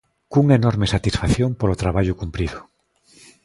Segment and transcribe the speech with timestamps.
[0.31, 2.59] Cunha enorme satisfacción polo traballo cumprido.